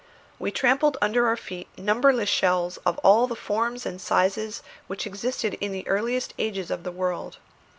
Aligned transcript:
We 0.39 0.49
trampled 0.49 0.97
under 0.99 1.27
our 1.27 1.37
feet 1.37 1.67
numberless 1.77 2.27
shells 2.27 2.77
of 2.87 2.97
all 3.03 3.27
the 3.27 3.35
forms 3.35 3.85
and 3.85 4.01
sizes 4.01 4.63
which 4.87 5.05
existed 5.05 5.55
in 5.61 5.71
the 5.73 5.87
earliest 5.87 6.33
ages 6.39 6.71
of 6.71 6.81
the 6.81 6.91
world. 6.91 7.37